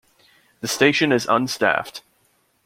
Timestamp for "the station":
0.61-1.11